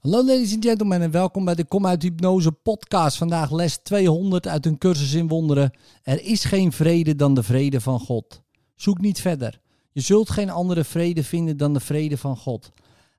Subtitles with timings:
[0.00, 3.16] Hallo ladies and gentlemen en welkom bij de Kom uit Hypnose podcast.
[3.16, 5.78] Vandaag les 200 uit een cursus in wonderen.
[6.02, 8.42] Er is geen vrede dan de vrede van God.
[8.74, 9.60] Zoek niet verder.
[9.92, 12.70] Je zult geen andere vrede vinden dan de vrede van God.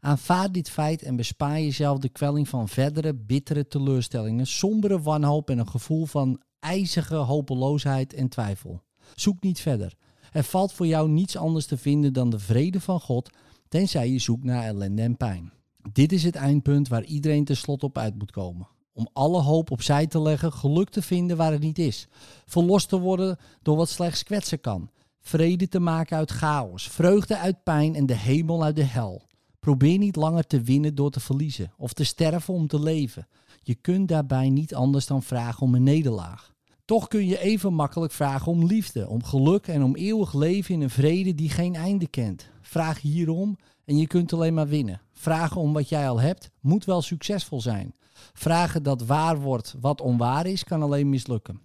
[0.00, 5.58] Aanvaard dit feit en bespaar jezelf de kwelling van verdere bittere teleurstellingen, sombere wanhoop en
[5.58, 8.82] een gevoel van ijzige hopeloosheid en twijfel.
[9.14, 9.94] Zoek niet verder.
[10.32, 13.30] Er valt voor jou niets anders te vinden dan de vrede van God,
[13.68, 15.59] tenzij je zoekt naar ellende en pijn.
[15.92, 18.68] Dit is het eindpunt waar iedereen tenslotte op uit moet komen.
[18.92, 22.08] Om alle hoop opzij te leggen, geluk te vinden waar het niet is.
[22.46, 24.90] Verlost te worden door wat slechts kwetsen kan.
[25.20, 29.22] Vrede te maken uit chaos, vreugde uit pijn en de hemel uit de hel.
[29.60, 33.28] Probeer niet langer te winnen door te verliezen of te sterven om te leven.
[33.62, 36.52] Je kunt daarbij niet anders dan vragen om een nederlaag.
[36.84, 40.80] Toch kun je even makkelijk vragen om liefde, om geluk en om eeuwig leven in
[40.80, 42.48] een vrede die geen einde kent.
[42.60, 43.56] Vraag hierom
[43.90, 45.00] en je kunt alleen maar winnen.
[45.12, 47.94] Vragen om wat jij al hebt moet wel succesvol zijn.
[48.32, 51.60] Vragen dat waar wordt wat onwaar is, kan alleen mislukken.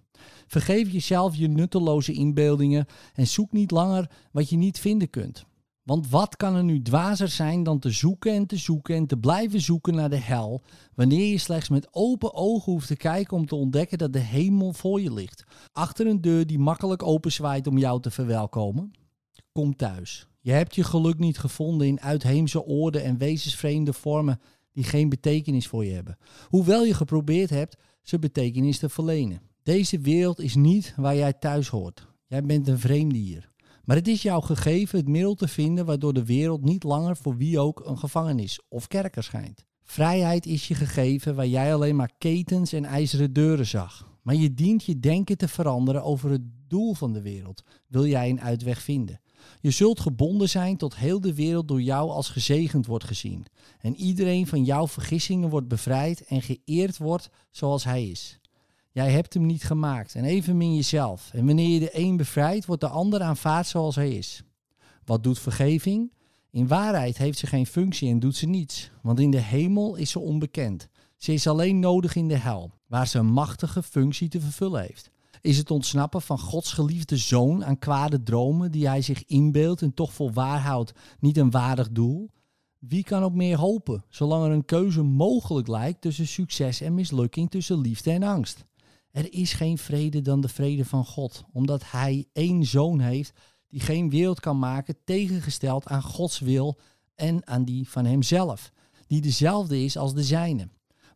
[0.46, 5.44] Vergeef jezelf je nutteloze inbeeldingen en zoek niet langer wat je niet vinden kunt.
[5.82, 9.16] Want wat kan er nu dwazer zijn dan te zoeken en te zoeken en te
[9.16, 10.62] blijven zoeken naar de hel,
[10.94, 14.72] wanneer je slechts met open ogen hoeft te kijken om te ontdekken dat de hemel
[14.72, 18.90] voor je ligt, achter een deur die makkelijk openzwaait om jou te verwelkomen?
[19.52, 20.28] Kom thuis.
[20.46, 24.40] Je hebt je geluk niet gevonden in uitheemse oorden en wezensvreemde vormen
[24.72, 26.16] die geen betekenis voor je hebben.
[26.48, 29.40] Hoewel je geprobeerd hebt ze betekenis te verlenen.
[29.62, 32.06] Deze wereld is niet waar jij thuis hoort.
[32.26, 33.50] Jij bent een vreemde hier.
[33.84, 37.36] Maar het is jou gegeven het middel te vinden waardoor de wereld niet langer voor
[37.36, 39.64] wie ook een gevangenis of kerker schijnt.
[39.82, 44.08] Vrijheid is je gegeven waar jij alleen maar ketens en ijzeren deuren zag.
[44.22, 48.30] Maar je dient je denken te veranderen over het doel van de wereld, wil jij
[48.30, 49.20] een uitweg vinden.
[49.60, 53.46] Je zult gebonden zijn tot heel de wereld door jou als gezegend wordt gezien.
[53.80, 58.38] En iedereen van jouw vergissingen wordt bevrijd en geëerd wordt zoals hij is.
[58.90, 61.30] Jij hebt hem niet gemaakt en evenmin jezelf.
[61.32, 64.42] En wanneer je de een bevrijdt, wordt de ander aanvaard zoals hij is.
[65.04, 66.12] Wat doet vergeving?
[66.50, 70.10] In waarheid heeft ze geen functie en doet ze niets, want in de hemel is
[70.10, 70.88] ze onbekend.
[71.16, 75.10] Ze is alleen nodig in de hel, waar ze een machtige functie te vervullen heeft.
[75.46, 79.94] Is het ontsnappen van Gods geliefde zoon aan kwade dromen die hij zich inbeeldt en
[79.94, 82.30] toch voor waar houdt niet een waardig doel?
[82.78, 87.50] Wie kan op meer hopen, zolang er een keuze mogelijk lijkt tussen succes en mislukking,
[87.50, 88.64] tussen liefde en angst?
[89.10, 93.32] Er is geen vrede dan de vrede van God, omdat Hij één zoon heeft
[93.68, 96.78] die geen wereld kan maken tegengesteld aan Gods wil
[97.14, 98.72] en aan die van Hemzelf,
[99.06, 100.68] die dezelfde is als de zijne.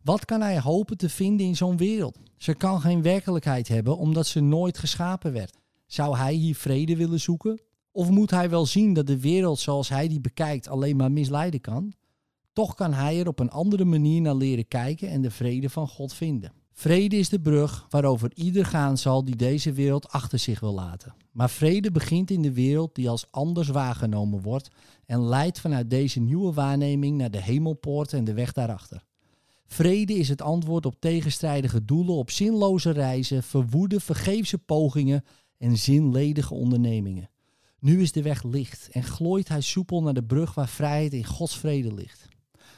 [0.03, 2.19] Wat kan Hij hopen te vinden in zo'n wereld?
[2.37, 5.57] Ze kan geen werkelijkheid hebben omdat ze nooit geschapen werd.
[5.85, 7.61] Zou Hij hier vrede willen zoeken?
[7.91, 11.61] Of moet Hij wel zien dat de wereld zoals Hij die bekijkt alleen maar misleiden
[11.61, 11.93] kan?
[12.53, 15.87] Toch kan Hij er op een andere manier naar leren kijken en de vrede van
[15.87, 16.53] God vinden.
[16.73, 21.13] Vrede is de brug waarover ieder gaan zal die deze wereld achter zich wil laten.
[21.31, 24.69] Maar vrede begint in de wereld die als anders waargenomen wordt
[25.05, 29.03] en leidt vanuit deze nieuwe waarneming naar de hemelpoort en de weg daarachter.
[29.73, 35.23] Vrede is het antwoord op tegenstrijdige doelen, op zinloze reizen, verwoede, vergeefse pogingen
[35.57, 37.29] en zinledige ondernemingen.
[37.79, 41.25] Nu is de weg licht en glooit hij soepel naar de brug waar vrijheid in
[41.25, 42.27] Gods vrede ligt.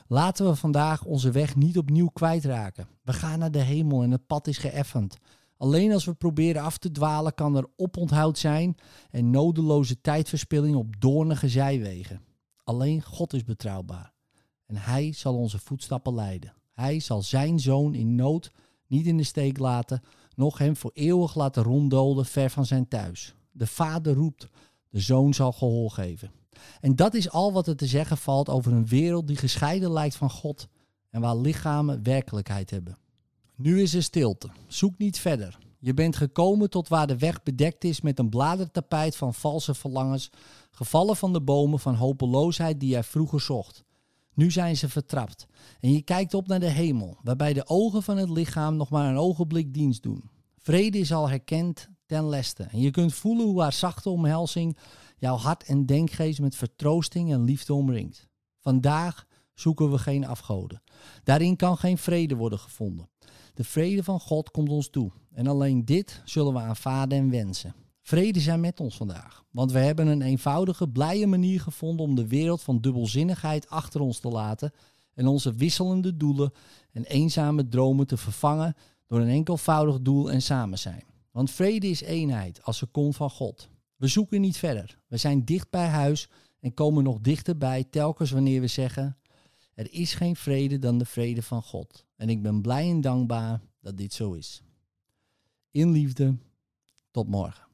[0.08, 2.88] Laten we vandaag onze weg niet opnieuw kwijtraken.
[3.04, 5.18] We gaan naar de hemel en het pad is geëffend.
[5.58, 8.76] Alleen als we proberen af te dwalen kan er oponthoud zijn
[9.10, 12.22] en nodeloze tijdverspilling op doornige zijwegen.
[12.64, 14.14] Alleen God is betrouwbaar
[14.66, 16.54] en Hij zal onze voetstappen leiden.
[16.74, 18.52] Hij zal zijn zoon in nood
[18.88, 20.02] niet in de steek laten,
[20.36, 23.36] noch hem voor eeuwig laten ronddolen ver van zijn thuis.
[23.52, 24.48] De vader roept,
[24.90, 26.32] de zoon zal gehoor geven.
[26.82, 30.16] En dat is al wat er te zeggen valt over een wereld die gescheiden lijkt
[30.16, 30.68] van God
[31.10, 32.98] en waar lichamen werkelijkheid hebben.
[33.56, 34.50] Nu is er stilte.
[34.68, 35.58] Zoek niet verder.
[35.80, 40.30] Je bent gekomen tot waar de weg bedekt is met een bladertapijt van valse verlangens,
[40.72, 43.84] gevallen van de bomen van hopeloosheid die jij vroeger zocht.
[44.34, 45.46] Nu zijn ze vertrapt
[45.80, 49.10] en je kijkt op naar de hemel, waarbij de ogen van het lichaam nog maar
[49.10, 50.30] een ogenblik dienst doen.
[50.58, 54.78] Vrede is al herkend ten leste en je kunt voelen hoe haar zachte omhelzing
[55.18, 58.28] jouw hart en denkgeest met vertroosting en liefde omringt.
[58.60, 60.82] Vandaag zoeken we geen afgoden.
[61.24, 63.10] Daarin kan geen vrede worden gevonden.
[63.54, 67.76] De vrede van God komt ons toe en alleen dit zullen we aanvaarden en wensen.
[68.06, 72.28] Vrede zijn met ons vandaag, want we hebben een eenvoudige, blije manier gevonden om de
[72.28, 74.72] wereld van dubbelzinnigheid achter ons te laten
[75.14, 76.52] en onze wisselende doelen
[76.92, 78.76] en eenzame dromen te vervangen
[79.08, 81.04] door een enkelvoudig doel en samen zijn.
[81.32, 83.70] Want vrede is eenheid als ze komt van God.
[83.96, 85.00] We zoeken niet verder.
[85.08, 86.30] We zijn dicht bij huis
[86.60, 89.18] en komen nog dichterbij telkens wanneer we zeggen:
[89.74, 92.06] Er is geen vrede dan de vrede van God.
[92.16, 94.62] En ik ben blij en dankbaar dat dit zo is.
[95.72, 96.36] In liefde,
[97.12, 97.72] tot morgen.